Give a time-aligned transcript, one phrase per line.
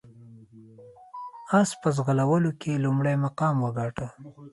[1.59, 4.07] اس په ځغلولو کې لومړی مقام وګاټه.